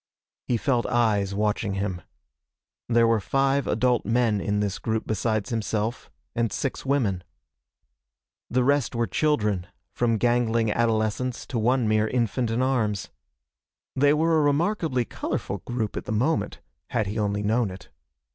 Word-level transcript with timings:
He 0.47 0.57
felt 0.57 0.87
eyes 0.87 1.35
watching 1.35 1.75
him. 1.75 2.01
There 2.89 3.05
were 3.05 3.19
five 3.19 3.67
adult 3.67 4.03
men 4.03 4.41
in 4.41 4.59
this 4.59 4.79
group 4.79 5.05
besides 5.05 5.51
himself, 5.51 6.09
and 6.33 6.51
six 6.51 6.83
women. 6.83 7.23
The 8.49 8.63
rest 8.63 8.95
were 8.95 9.05
children, 9.05 9.67
from 9.93 10.17
gangling 10.17 10.71
adolescents 10.71 11.45
to 11.45 11.59
one 11.59 11.87
mere 11.87 12.07
infant 12.07 12.49
in 12.49 12.63
arms. 12.63 13.11
They 13.95 14.15
were 14.15 14.39
a 14.39 14.41
remarkably 14.41 15.05
colorful 15.05 15.59
group 15.67 15.95
at 15.95 16.05
the 16.05 16.11
moment, 16.11 16.61
had 16.87 17.05
he 17.05 17.19
only 17.19 17.43
known 17.43 17.69
it. 17.69 17.89